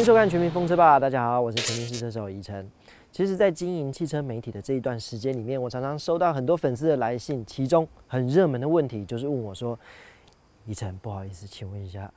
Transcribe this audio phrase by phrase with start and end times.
[0.00, 2.66] 欢迎收看《全民风车吧》，大家好，我是全民试车手宜晨。
[3.12, 9.78] 其实，在经营汽车媒体的这一段时间里面，我常常收到很多粉丝的来信，其中很热门的问题就是问我说
[10.64, 12.10] ：“宜晨，不好意思，请问一下，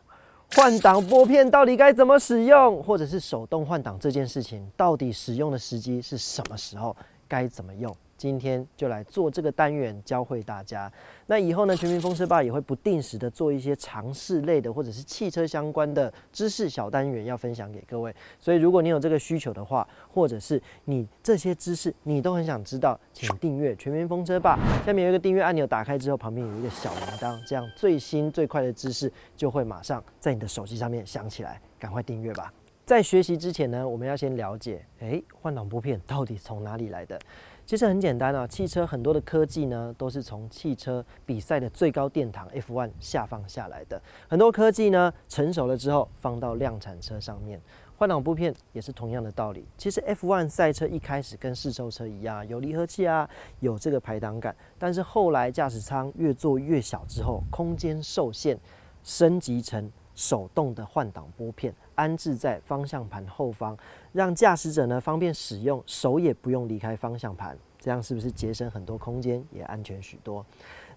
[0.55, 2.81] 换挡拨片到底该怎么使用？
[2.81, 6.95] 或者是手动换挡这件事情，到底使用的时机是什么时候？
[7.27, 10.89] 该怎么用？”今天就来做这个单元，教会大家。
[11.27, 18.15] 那以后呢，全民风车吧也会不定时的做一些尝试类的，或者是汽车相关的知识小单元，要分享给各位。
[18.39, 24.57] 所以，如果你有这个需求的话，或者是你这些知识你都很想知道，请订阅全民风车吧。
[24.85, 32.53] 下面有一个订阅按钮，打开之后旁边有一个小铃铛，这样最新最快的知识就会马上在你的手机上面响起来，赶快订阅吧。
[32.85, 37.17] 在学习之前呢，我们要先了解，诶，换挡拨片到底从哪里来的？
[37.65, 44.01] 其实很简单啊，汽车很多的科技呢，都是从汽车比赛的最高殿堂 F1 下放下来的。
[44.27, 47.59] 很多科技呢，成熟了之后放到量产车上面。
[47.95, 49.65] 换挡拨片也是同样的道理。
[49.77, 53.29] 其实 F1 赛车一开始跟试售车一样，有离合器啊，
[53.61, 54.53] 有这个排挡杆。
[54.77, 58.59] 但是后来驾驶舱越做越小之后，空间受限，
[59.03, 63.77] 升级成手动的换挡拨片，安置在方向盘后方。
[64.11, 70.45] 让驾驶者呢方便使用，手也不用离开方向盘，这样是不是节省很多空间，也安全许多？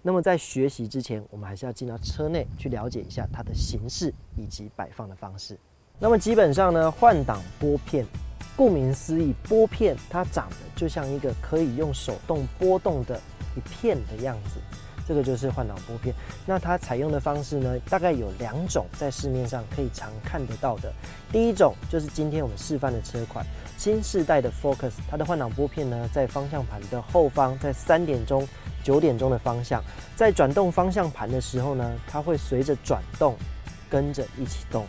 [0.03, 5.57] 那么在学习之前，我们还是要进到车内去了解一下它的形式以及摆放的方式。
[5.99, 8.05] 那么基本上呢，换挡拨片，
[8.55, 13.19] 顾名思义，拨片它长得就像一个可以用手动拨动的
[13.55, 14.59] 一片的样子。
[15.07, 16.13] 这个就是换挡拨片，
[16.45, 20.91] 那它采用的方式呢，大概有两种，在市面上可以常看得到的。
[21.31, 23.45] 第一种就是今天我们示范的车款，
[23.77, 28.45] 新世代的 Focus，它的换挡拨片呢，在方向盘的后方，在三点钟、
[28.83, 29.81] 九点钟的方向，
[30.15, 33.35] 在转动方向盘的时候呢，它会随着转动
[33.89, 34.85] 跟着一起动。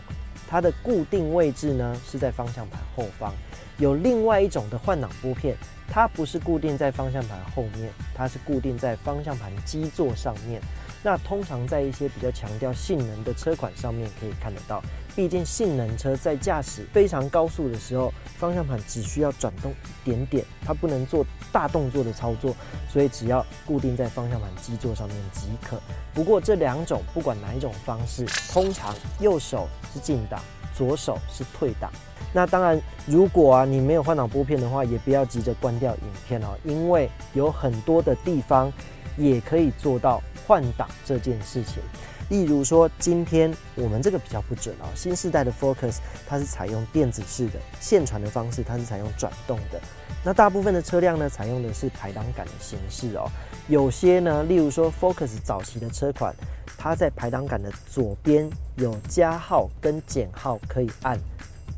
[0.49, 3.31] 它的固定位置呢是在方向盘后方。
[3.77, 5.55] 有另外一种的换挡拨片。
[5.91, 10.61] 它不是固定在方向盘后面，它是固定在方向盘基座上面。
[11.01, 14.81] 那通常在一些比较强调性能的车款上面可以看得到。
[15.15, 22.55] 毕竟性能车在驾驶非常高速的时候，方向盘只需要转动一点点，它不能做大动作的操作，
[22.89, 25.81] 所以只要固定在方向盘基座上面即可。
[26.13, 30.41] 不过这两种不管哪一种方式，通常右手是进档，
[30.79, 31.91] 左手是退档。
[32.31, 38.71] 那当然，如果啊你没有换挡拨片的话，也不要急着关掉影片哦，因为有很多的地方
[39.17, 41.83] 也可以做到换挡这件事情。
[42.29, 45.97] 例如说，今天我们这个比较不准哦，新时代的 Focus
[46.29, 49.81] 它是采用电子式的线传的方式，它是采用转动的。
[50.23, 53.29] 那大部分的车辆呢，采用的是排挡杆的形式哦。
[53.69, 56.33] 有些呢，例如说 Focus 早期的车款，
[56.75, 61.19] 它在排挡杆的左边有加号跟减号可以按。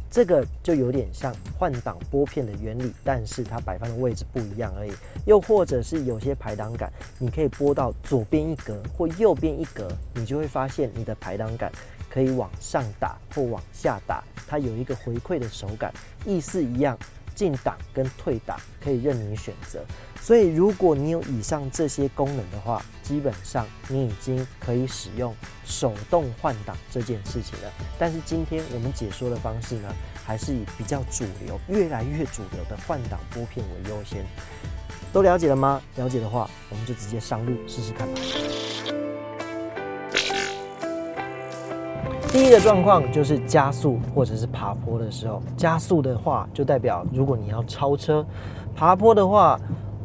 [0.10, 4.92] 这个就有点像换挡拨片的原理，但是它摆放的位置不一样而已。
[5.26, 11.70] 又或者是有些排挡杆，你可以拨到左边一格或右边一格，你就会发现你的排挡杆
[12.10, 15.94] 可以往上打或往下打，它有一个回馈的手感，
[16.26, 16.98] 意思一样。
[17.36, 19.84] 进档跟退档可以任你选择，
[20.20, 27.72] 所以如果你有以上这些功能的话，基本上你已经可以使用手动换挡这件事情了。
[27.98, 29.94] 但是今天我们解说的方式呢，
[30.26, 34.26] 还是以比较主流、越来越主流的换挡拨片为优先。
[35.14, 35.82] 都了解了吗？
[35.98, 38.22] 了解的话，我们就直接上路试试看吧。
[42.32, 48.26] 第一个状况就是加速或者是爬坡的时候，加速的话就代表如果你要超车，
[48.76, 49.60] 爬坡的话。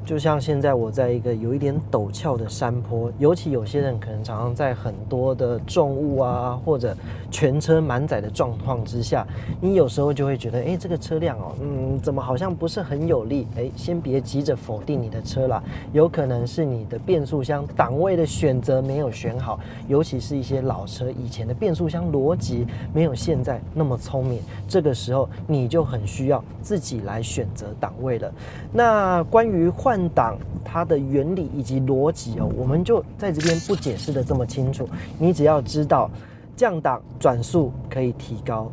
[0.06, 6.97] 就像现在我在一个有一点陡峭的山坡，尤其有些人可能常常在很多的重物啊，或者
[7.29, 9.26] 全车满载的状况之下，
[9.61, 13.49] 你有时候就会觉得，哎，这个车辆哦，嗯，怎么好像不是很有力？
[13.56, 15.61] 哎，先别急着否定你的车啦，
[15.93, 22.64] 有可能是你的变速箱档位的选择没有选好，尤其是一些老车以前的变速箱逻辑
[22.94, 28.32] 没有现在那么聪明，这个时候你就很需要自己来选择档位了。
[28.73, 34.87] 那关于换换挡它的原理以及逻辑哦，我们就在这边不解释的这么清楚。
[35.19, 36.10] 你只要知道
[36.54, 38.70] 降档转速可以提高，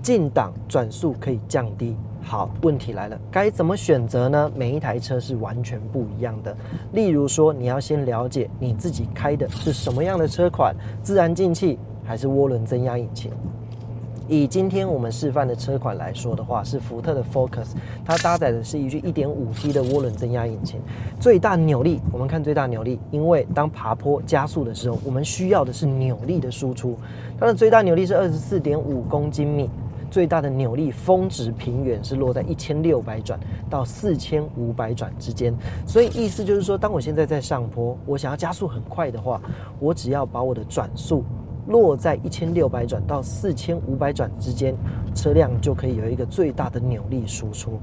[0.00, 1.96] 进档转速可以降低。
[2.22, 4.48] 好，问题来了，该怎么选择呢？
[4.54, 6.56] 每一台车是完全不一样的。
[6.92, 10.72] 例如说，你要先了解你自己开的是什么样的车款，
[11.02, 13.32] 自然进气还是涡轮增压引擎。
[14.26, 17.72] 以今天我们示范的车款来说的话，是福特的 Focus，
[18.04, 20.80] 它搭载的是一具 1.5T 的涡轮增压引擎，
[21.20, 26.96] 最大扭力，我们看最大扭力，因为当爬坡加速的时候，我们需要的是扭力的输出，
[27.38, 29.68] 它的最大扭力是24.5公斤米，
[30.10, 33.38] 最大的扭力峰值平原是落在一千六百转
[33.68, 35.54] 到四千五百转之间。
[35.86, 39.40] 所以意思就是说，当我现在在上坡，我想要加速很快的话，
[39.78, 41.22] 我只要把我的转速
[41.66, 44.74] 落在一千六百转到四千五百转之间，
[45.14, 47.78] 车辆就可以有一个最大的扭力输出。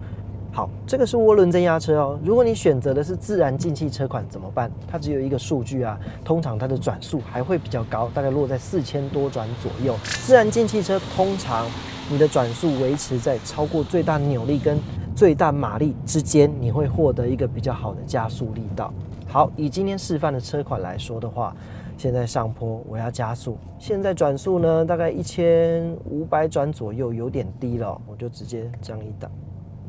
[0.54, 2.20] 好，这个是涡轮增压车哦。
[2.24, 4.70] 如果你选择的是自然进气车款怎么办？
[4.86, 9.96] 它只有一个数据啊，通常它的转速还会比较高，大概落在四千多转左右。
[10.04, 11.66] 自然进气车通常
[12.10, 14.78] 你的转速维持在超过最大扭力跟
[15.16, 18.94] 最大马力之间，你会获得一个比较好的加速力道。
[19.30, 21.56] 好，以今天示范的车款来说的话，
[22.02, 29.30] 现在上坡我要加速，现在转速呢大概一千五百转左右，有点低了，我就直接降一档。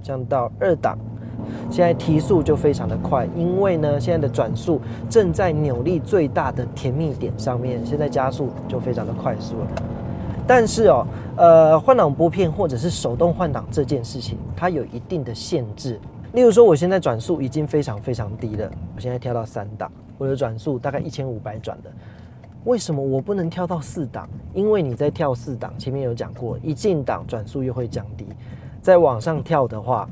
[0.03, 0.99] 降到二档，
[1.71, 4.79] 现在提速就非常的快，因为呢，现在的转速
[5.09, 9.67] 正在扭力最大的甜蜜点上面，现在加速就非常的快速了。
[10.47, 11.07] 但是哦，
[11.37, 15.99] 呃，换挡拨片或者是手动换挡这件事情，它有一定的限制。
[16.35, 19.91] 例如说，我现在转速已经非常非常低了，我现在跳到三档，
[20.23, 21.91] 我的转速大概一千五百转的，
[22.63, 24.29] 为什么我不能跳到四档？
[24.55, 28.25] 因为你在跳四档，前面有讲过，一进档转速又会降低。
[28.81, 30.09] 再往上跳的话，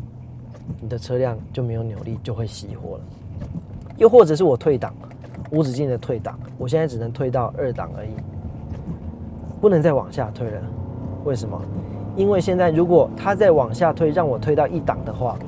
[0.80, 3.04] 你的车辆就没有扭力，就会熄火了。
[3.98, 4.92] 又或者是我退档，
[5.52, 8.10] 无止境的退档，我现在只能退到二档而已，
[9.60, 10.60] 不能再往下退了。
[11.24, 11.62] 为什么？
[12.16, 15.38] 因为现在如果它再往下退，让我退到一档的话，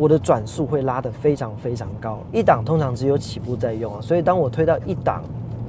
[0.00, 2.18] 我的转速会拉得非常非常高。
[2.32, 5.22] 一档通常只有起步在用啊，所以当我推到一档。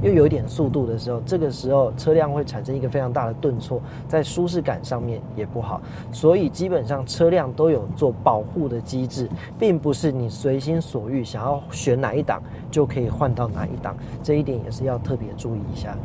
[0.03, 5.79] 又有一点速度的时候，这个时候车辆会产生一个非常大的顿挫，在舒适感上面也不好，
[6.11, 9.29] 所以基本上车辆都有做保护的机制，
[9.59, 12.41] 并不是你随心所欲想要选哪一档
[12.71, 15.95] 就可以换到哪一档，这一点也是要特别注意一下。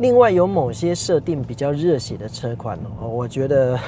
[0.00, 3.78] 另外，有某些设定比较热血的车款哦，我觉得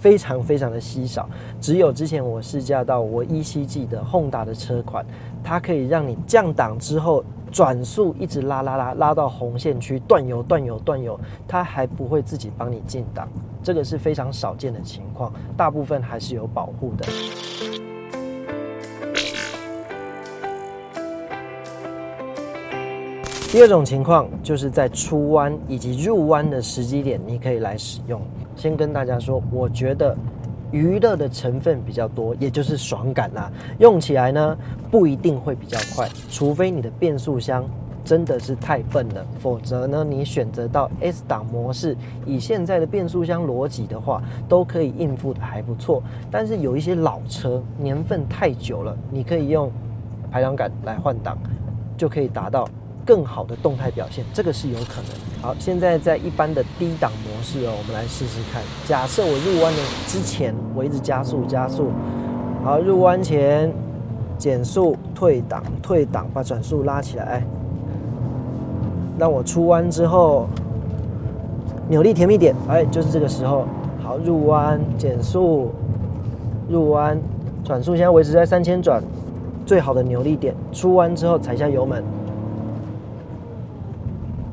[0.00, 1.28] 非常非常的稀少，
[1.60, 5.04] 只有之前我试驾到我依稀记得 Honda 的车款，
[5.42, 7.24] 它可以让你降档之后。
[7.52, 13.26] 转速一直拉拉拉拉到红线区断油断油断油，它还不会自己帮你进档，
[13.62, 17.06] 这个是非常少见的情况，大部分还是有保护的。
[23.50, 28.20] 第二种情况就是在出弯以及入弯的时机点，你可以来使用。
[28.56, 30.16] 先跟大家说，我觉得。
[30.72, 33.50] 娱乐的成分比较多，也就是爽感啦。
[33.78, 34.58] 用起来呢
[34.90, 37.64] 不一定会比较快，除非你的变速箱
[38.04, 46.02] 真的是太笨了，否则呢你选择到 S 档模式，以现在的变速箱逻辑的话，都可以应付的还不错。
[46.32, 49.70] 但是有一些老车年份太久了，你可以用
[50.32, 51.38] 排挡杆来换挡，
[51.96, 52.68] 就可以达到。
[53.06, 55.40] 更好的动态表现，这个是有可能。
[55.40, 58.60] 好，现在在一般的低档模式哦，我们来试试看。
[58.84, 61.92] 假设我入弯的之前，我一直加速加速，
[62.64, 63.72] 好，入弯前
[64.36, 67.42] 减速退档退档，把转速拉起来。
[69.16, 70.48] 让我出弯之后，
[71.88, 73.66] 扭力甜蜜点，哎，就是这个时候。
[74.02, 75.70] 好，入弯减速，
[76.68, 77.18] 入弯
[77.64, 79.02] 转速现在维持在三千转，
[79.64, 80.54] 最好的扭力点。
[80.72, 82.04] 出弯之后踩下油门。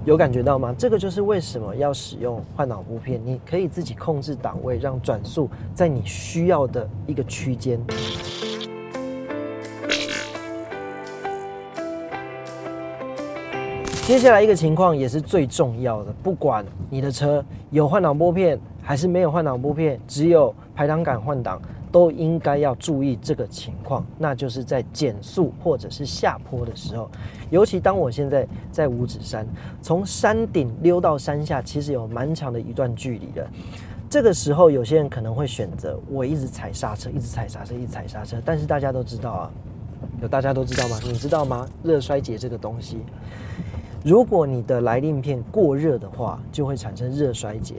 [0.05, 0.75] 有感觉到吗？
[0.77, 7.79] 这个就是为什么要使用换挡拨片，你可以自己控制档位，让转速在你需要的一个区间。
[14.01, 21.61] 接下来一个情况也是最重要的，不管你的车有换挡拨片还是没有换挡拨片，只有排挡杆换挡。
[21.93, 27.07] 都应该要注意这个情况，那就是在减速或者是下坡的时候，
[27.51, 29.45] 尤其当我现在在五指山，
[29.79, 33.47] 从山顶溜到山下，其实有蛮长的一段距离的。
[34.09, 38.41] 这个时候，有些人可能会选择我一直踩刹车，一直踩刹车，一直踩刹车。
[38.43, 39.51] 但是大家都知道啊，
[40.19, 40.99] 有大家都知道吗？
[41.03, 41.69] 你知道吗？
[41.83, 42.97] 热衰竭这个东西，
[44.03, 47.75] 如果你的来令片过热的话，就会产生热衰竭。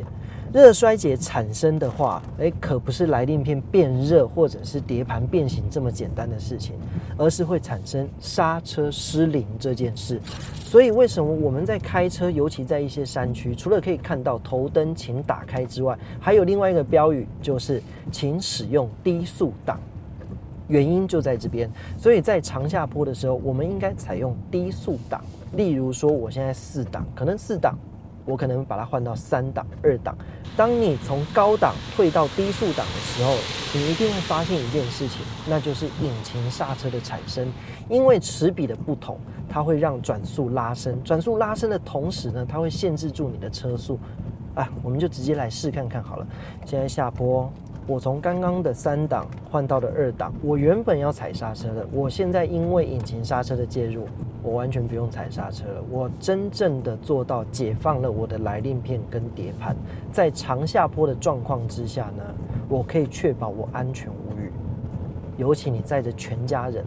[0.54, 6.76] 热衰竭产生的话，哎，可不是来令片变热或者是碟盘变形这么简单的事情，
[7.19, 10.21] 而是会产生刹车失灵这件事。
[10.64, 19.78] 所以，为什么我们在开车，尤其在一些山区，除了可以看到头灯请打开之外，还有另外一个标语，就是请使用低速档。
[20.68, 21.71] 原因就在这边。
[21.97, 25.25] 所以在长下坡的时候，我们应该采用低速档。
[25.52, 27.78] 例如说，我现在四档，可能四档。
[28.26, 30.16] 我可能把它换到三档、二档。
[30.56, 33.35] 当你从高档退到低速档的时候，
[33.75, 37.47] 你一定会发现一件事情，那就是引擎刹车的产生。
[37.90, 40.99] 因为齿比的不同，它会让转速拉升。
[41.04, 43.99] 转速拉升的同时呢，它会限制住你的车速。
[44.54, 46.26] 啊，我们就直接来试看看好了。
[46.64, 47.52] 现在下坡，
[47.87, 50.33] 我从刚刚的三档换到了二档。
[50.43, 54.07] 我原本要踩刹车的，我现在因为引擎刹车的介入，
[54.43, 55.83] 我完全不用踩刹车了。
[55.91, 59.76] 我真正的做到解放了我的来令片跟碟盘，
[60.11, 62.23] 在长下坡的状况之下呢，
[62.69, 64.50] 我可以确保我安全无虞。
[65.37, 66.85] 尤其你载着全家人，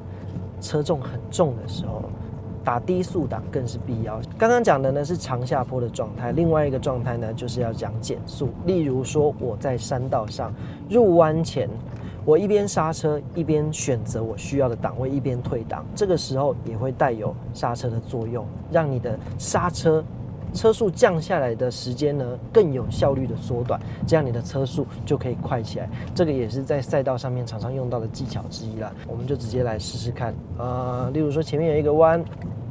[0.59, 2.03] 车重很重的时候。
[2.63, 4.19] 打低速档更是必要。
[4.37, 8.49] 刚刚讲的呢是长下坡的状态，另外一个状态呢就是要讲减速。
[8.67, 10.53] 例如说我在山道上
[10.87, 11.67] 入弯前，
[12.23, 20.03] 我一边刹车一边选择我需要的档位，一边退档，这个时候也会带有刹车的作用，让你的刹车
[20.53, 25.89] 车速降下来的时间呢更有效率的缩短，这样你的车速就可以快起来。
[26.13, 28.93] 这个也是在赛道上面常常用到的技巧之一了。
[29.07, 30.31] 我们就直接来试试看。
[30.59, 32.23] 呃，例如说前面有一个弯。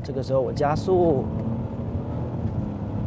[0.05, 1.25] 这个时候我加速，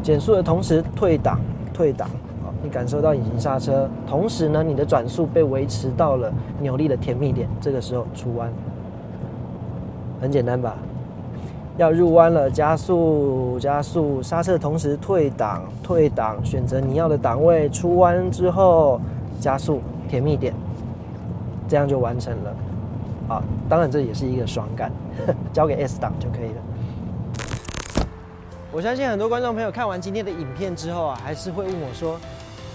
[0.09, 1.39] 减速的同时退档，
[1.71, 2.09] 退档，
[2.43, 7.47] 好，你感受到引擎刹车，同时呢，你的转速被维持到了扭力的甜蜜点。
[7.61, 8.51] 这个时候出弯，
[10.19, 10.73] 很简单吧？
[11.77, 18.99] 要入弯了，加速，加速，刹车的同时退档，退档，选择你要的档位，出弯之后
[19.39, 20.51] 加速，甜蜜点，
[21.67, 22.55] 这样就完成了。
[23.27, 24.91] 啊，当然这也是一个爽感，
[25.53, 26.61] 交给 S 档就可以了。
[28.71, 32.19] 我相信很多观众朋友看完今天的影片之后啊，还是会问我说：“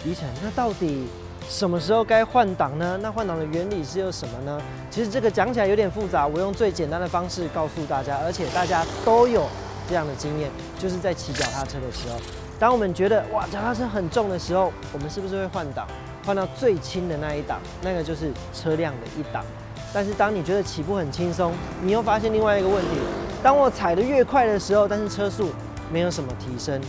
[0.04, 1.06] 李晨，那到底
[1.48, 2.98] 什么时候该换挡呢？
[3.00, 4.60] 那换挡的原理是有什么呢？”
[4.90, 9.46] 其实这个讲起来有点复杂，我用最简单的方式告诉大家，而且大家都有
[9.88, 12.18] 这样的经验，就是在骑脚踏车的时候，
[12.58, 15.86] 当我们觉得哇脚踏车很重的时候，我们是不是会换挡，
[16.26, 17.60] 换到最轻的那一档？
[17.82, 19.44] 那个就是车辆的一档。
[19.92, 22.98] 但是当你觉得起步很轻松，你又发现另外一个问题：
[23.44, 25.50] 当我踩得越快的时候，但是车速。
[25.92, 26.80] 没有什么提升，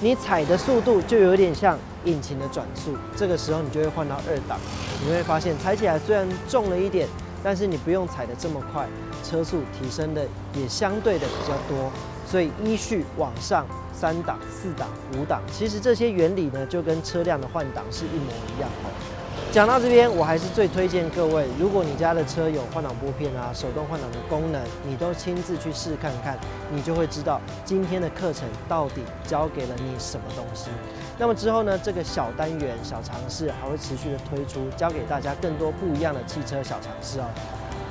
[0.00, 4.58] 你踩的速度就有点像引擎的转速，这个时候你就会换到二档，
[5.04, 7.08] 你会发现踩起来虽然重了一点，
[7.42, 8.86] 但是你不用踩的这么快，
[9.24, 11.90] 车速提升的也相对的比较多，
[12.26, 19.15] 所以依序往上三档、四档、五档，其实这些原理呢就跟车辆的换挡是一模一样哦。
[19.52, 26.38] 讲到这边，我还是最推荐各位，如果你家的车有换挡拨片啊、手动换挡的功能，你都亲自去试看看，
[26.70, 30.68] 你就会知道今天的课程到底教给了你什么东西。
[31.16, 37.24] 那么之后呢，这个小单元、小尝试还会持续的推出，教给大家更多不一样的汽车小尝试哦。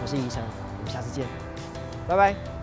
[0.04, 0.44] 我是宜晨，
[0.78, 1.26] 我们下次见，
[2.08, 2.55] 拜拜。